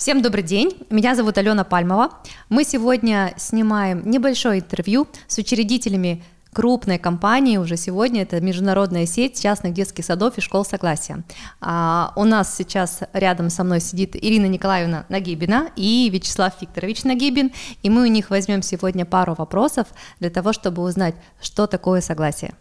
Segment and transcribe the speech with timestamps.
[0.00, 2.08] Всем добрый день, меня зовут Алена Пальмова.
[2.48, 9.74] Мы сегодня снимаем небольшое интервью с учредителями крупной компании уже сегодня, это международная сеть частных
[9.74, 11.22] детских садов и школ Согласия.
[11.60, 17.52] А, у нас сейчас рядом со мной сидит Ирина Николаевна Нагибина и Вячеслав Викторович Нагибин,
[17.82, 19.86] и мы у них возьмем сегодня пару вопросов
[20.18, 22.54] для того, чтобы узнать, что такое согласие.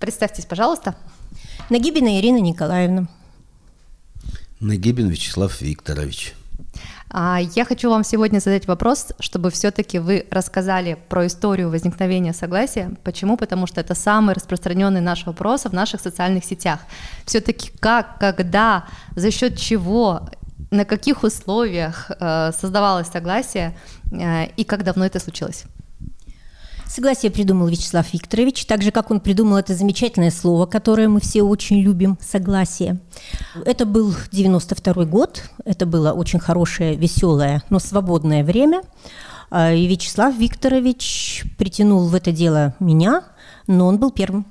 [0.00, 0.96] Представьтесь, пожалуйста.
[1.68, 3.08] Нагибина Ирина Николаевна.
[4.58, 6.32] Нагибин Вячеслав Викторович.
[7.10, 12.90] А, я хочу вам сегодня задать вопрос, чтобы все-таки вы рассказали про историю возникновения согласия.
[13.04, 13.36] Почему?
[13.36, 16.80] Потому что это самый распространенный наш вопрос в наших социальных сетях.
[17.24, 18.84] Все-таки как, когда,
[19.14, 20.28] за счет чего,
[20.70, 23.76] на каких условиях э, создавалось согласие
[24.10, 25.64] э, и как давно это случилось?
[26.88, 31.42] Согласие придумал Вячеслав Викторович, так же, как он придумал это замечательное слово, которое мы все
[31.42, 32.98] очень любим– согласие.
[33.64, 38.82] Это был 92 год, это было очень хорошее, веселое, но свободное время.
[39.50, 43.24] А, и Вячеслав Викторович притянул в это дело меня,
[43.66, 44.46] но он был первым.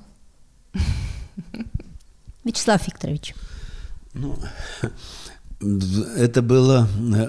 [2.44, 3.34] Вячеслав Викторович.
[4.12, 4.38] Ну,
[6.16, 6.86] это было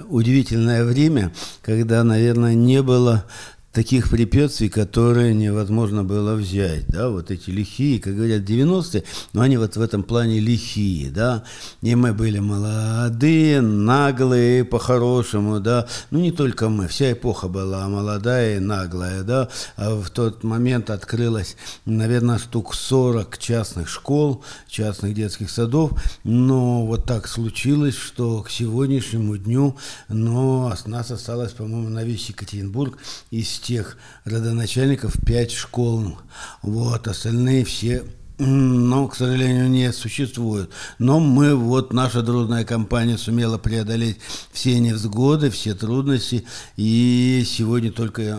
[0.08, 3.24] удивительное время, когда, наверное, не было
[3.72, 9.56] таких препятствий, которые невозможно было взять, да, вот эти лихие, как говорят, 90-е, но они
[9.56, 11.44] вот в этом плане лихие, да,
[11.82, 18.56] и мы были молодые, наглые, по-хорошему, да, ну не только мы, вся эпоха была молодая
[18.56, 25.50] и наглая, да, а в тот момент открылось, наверное, штук 40 частных школ, частных детских
[25.50, 25.92] садов,
[26.24, 29.76] но вот так случилось, что к сегодняшнему дню,
[30.08, 32.98] но нас осталось, по-моему, на весь Екатеринбург
[33.30, 36.18] из тех родоначальников пять школ.
[36.62, 38.04] Вот, остальные все
[38.38, 40.70] но, к сожалению, не существуют.
[40.98, 44.18] Но мы, вот наша дружная компания сумела преодолеть
[44.52, 46.44] все невзгоды, все трудности,
[46.76, 48.38] и сегодня только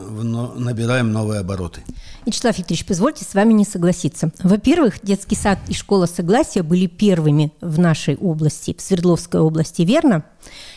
[0.56, 1.82] набираем новые обороты.
[2.26, 4.32] Вячеслав Викторович, позвольте с вами не согласиться.
[4.44, 10.24] Во-первых, детский сад и школа Согласия были первыми в нашей области, в Свердловской области, верно?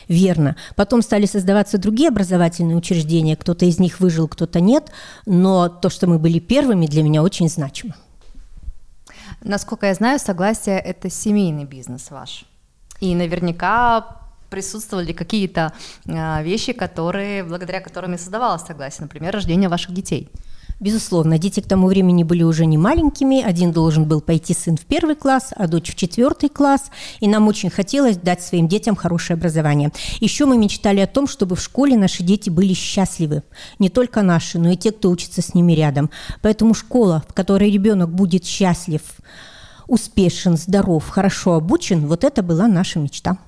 [0.09, 0.57] верно.
[0.77, 4.91] Потом стали создаваться другие образовательные учреждения, кто-то из них выжил, кто-то нет,
[5.27, 7.95] но то, что мы были первыми, для меня очень значимо.
[9.45, 12.45] Насколько я знаю, согласие– это семейный бизнес ваш.
[13.01, 14.19] И наверняка
[14.51, 15.73] присутствовали какие-то
[16.07, 20.31] а, вещи, которые, благодаря которым и создавалось согласие, например, рождение ваших детей–
[20.83, 23.41] Безусловно, дети к тому времени были уже не маленькими.
[23.41, 26.91] Один должен был пойти сын в первый класс, а дочь в четвертый класс.
[27.21, 29.93] И нам очень хотелось дать своим детям хорошее образование.
[30.19, 33.45] Еще мы мечтали о том, чтобы в школе наши дети были счастливы.
[33.79, 36.11] Не только наши, но и те, кто учится с ними рядом.
[36.41, 39.03] Поэтому школа, в которой ребенок будет счастлив,
[39.87, 43.39] успешен, здоров, хорошо обучен, вот это была наша мечта.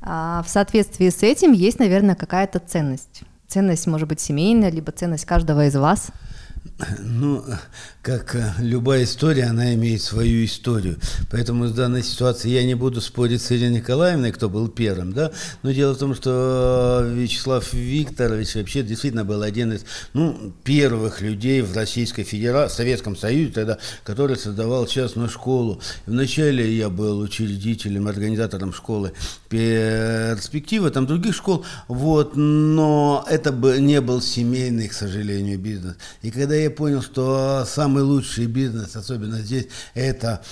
[0.00, 3.22] А в соответствии с этим есть, наверное, какая-то ценность.
[3.48, 6.12] Ценность может быть семейная, либо ценность каждого из вас–
[6.98, 7.44] ну,
[8.02, 10.98] как э, любая история, она имеет свою историю.
[11.30, 15.32] Поэтому в данной ситуации я не буду спорить с Ириной Николаевной, кто был первым, да.
[15.62, 21.62] Но дело в том, что Вячеслав Викторович вообще действительно был один из ну, первых людей
[21.62, 25.80] в Российской Федерации, Советском Союзе тогда, который создавал частную школу.
[26.06, 29.12] Вначале я был учредителем, организатором школы
[29.48, 35.96] перспективы, там других школ, вот, но это не был семейный, к сожалению, бизнес.
[36.22, 40.42] И когда я понял, что самый лучший бизнес, особенно здесь, это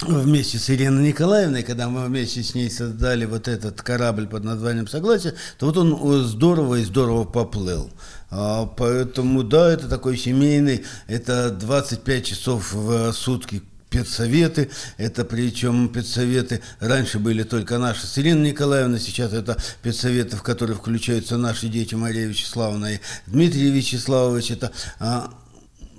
[0.00, 4.86] вместе с Ириной Николаевной, когда мы вместе с ней создали вот этот корабль под названием
[4.86, 7.90] «Согласие», то вот он здорово и здорово поплыл.
[8.30, 16.62] А, поэтому, да, это такой семейный, это 25 часов в сутки педсоветы, это причем педсоветы
[16.80, 18.06] раньше были только наши.
[18.06, 23.70] С Ириной Николаевной, сейчас это педсоветы, в которые включаются наши дети Мария Вячеславовна и Дмитрий
[23.70, 25.32] Вячеславович, это а,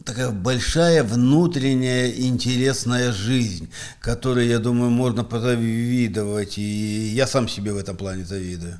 [0.06, 3.70] такая большая внутренняя интересная жизнь,
[4.00, 8.80] которой, я думаю, можно позавидовать, и я сам себе в этом плане завидую.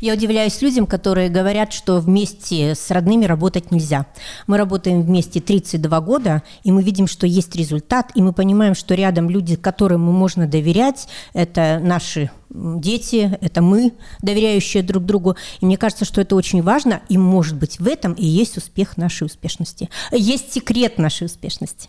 [0.00, 4.06] Я удивляюсь людям, которые говорят, что вместе с родными работать нельзя.
[4.46, 8.94] Мы работаем вместе 32 года, и мы видим, что есть результат, и мы понимаем, что
[8.94, 15.36] рядом люди, которым можно доверять, это наши дети, это мы, доверяющие друг другу.
[15.60, 18.96] И мне кажется, что это очень важно, и, может быть, в этом и есть успех
[18.96, 19.88] нашей успешности.
[20.10, 21.88] Есть секрет нашей успешности.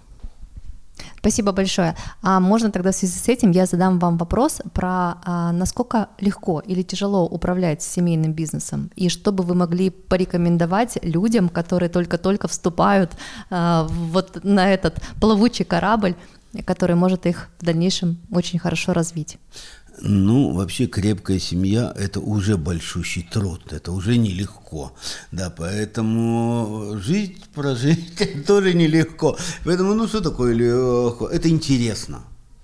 [1.24, 1.96] Спасибо большое.
[2.22, 6.60] А можно тогда в связи с этим я задам вам вопрос про а, насколько легко
[6.60, 13.12] или тяжело управлять семейным бизнесом, и что бы вы могли порекомендовать людям, которые только-только вступают
[13.50, 16.16] а, вот на этот плавучий корабль,
[16.66, 19.38] который может их в дальнейшем очень хорошо развить.
[20.02, 24.92] Ну, вообще крепкая семья– это уже большущий труд, это уже нелегко.
[25.32, 29.38] Да, поэтому жить, прожить тоже нелегко.
[29.64, 31.28] Поэтому, ну, что такое легко?
[31.28, 32.24] Это интересно.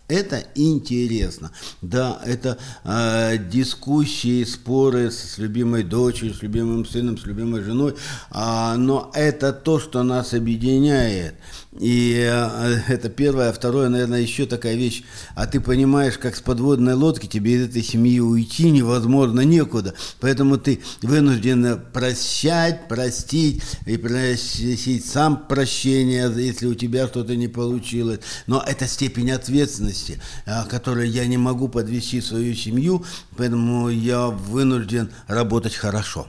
[0.10, 1.52] Это интересно.
[1.84, 7.94] Да, это э, дискуссии, споры с любимой дочерью, с любимым сыном, с любимой женой,
[8.32, 11.36] э, но это то, что нас объединяет.
[11.80, 13.50] И э, это первое.
[13.50, 15.04] А второе, наверное, еще такая вещь.
[15.36, 19.94] А ты понимаешь, как с подводной лодки тебе из этой семьи уйти невозможно, некуда.
[20.20, 28.20] Поэтому ты вынужден прощать, простить и просить сам прощения, если у тебя что-то не получилось.
[28.48, 29.99] Но это степень ответственности,
[30.46, 33.04] э, которой я не могу подвести свою семью,
[33.38, 36.28] поэтому я вынужден работать хорошо.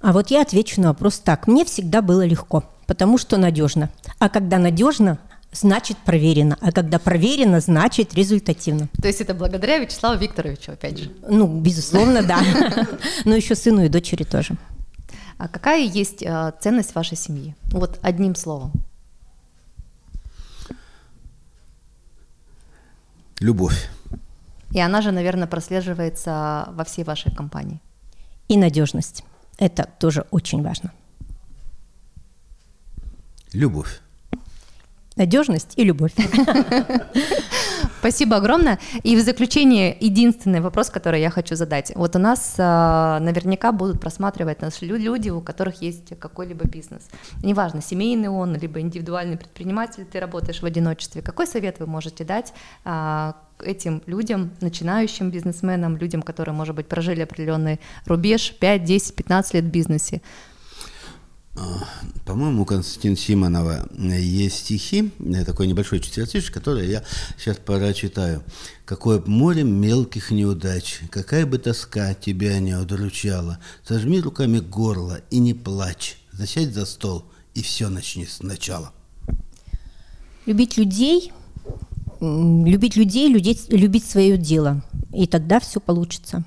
[0.00, 1.46] А вот я отвечу на вопрос так.
[1.48, 3.90] Мне всегда было легко потому что надежно.
[4.18, 5.18] А когда надежно,
[5.52, 6.56] значит проверено.
[6.60, 8.88] А когда проверено, значит результативно.
[9.00, 11.12] То есть это благодаря Вячеславу Викторовичу, опять же?
[11.28, 12.40] Ну, безусловно, да.
[13.24, 14.56] Но еще сыну и дочери тоже.
[15.36, 17.54] А какая есть э, ценность вашей семьи?
[17.70, 18.72] Вот одним словом.
[23.40, 23.88] Любовь.
[24.72, 27.80] И она же, наверное, прослеживается во всей вашей компании.
[28.48, 29.24] И надежность.
[29.58, 30.92] Это тоже очень важно.
[33.52, 34.00] Любовь.
[35.16, 36.12] Надежность и любовь.
[38.00, 38.78] Спасибо огромное.
[39.02, 41.90] И в заключение единственный вопрос, который я хочу задать.
[41.96, 47.08] Вот у нас э, наверняка будут просматривать нас люди, у которых есть какой-либо бизнес.
[47.42, 51.22] Неважно, семейный он, либо индивидуальный предприниматель, ты работаешь в одиночестве.
[51.22, 52.52] Какой совет вы можете дать
[52.84, 53.32] э,
[53.64, 59.64] этим людям, начинающим бизнесменам, людям, которые, может быть, прожили определенный рубеж 5, 10, 15 лет
[59.64, 60.22] в бизнесе?
[62.24, 65.10] По-моему, у Константина Симонова есть стихи,
[65.46, 67.02] такой небольшой четвертиш, который я
[67.38, 68.42] сейчас прочитаю.
[68.84, 75.54] «Какое море мелких неудач, какая бы тоска тебя не удручала, сожми руками горло и не
[75.54, 77.24] плачь, засядь за стол,
[77.54, 78.92] и все начни сначала».
[80.46, 81.32] Любить людей,
[82.20, 84.82] любить людей, любить, любить свое дело,
[85.12, 86.44] и тогда все получится.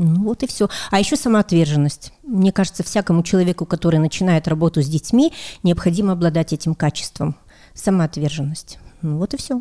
[0.00, 0.68] Ну вот и все.
[0.92, 2.12] А еще самоотверженность.
[2.22, 5.32] Мне кажется, всякому человеку, который начинает работу с детьми,
[5.64, 7.34] необходимо обладать этим качеством.
[7.74, 8.78] Самоотверженность.
[9.02, 9.60] Ну вот и все.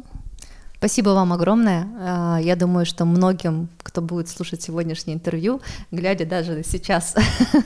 [0.75, 1.87] Спасибо вам огромное.
[1.99, 7.15] А, я думаю, что многим, кто будет слушать сегодняшнее интервью, глядя даже сейчас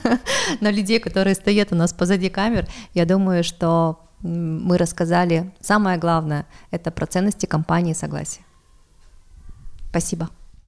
[0.62, 6.46] на людей, которые стоят у нас позади камер, я думаю, что мы рассказали самое главное,
[6.70, 8.40] это про ценности компании согласия.
[9.90, 10.30] Спасибо.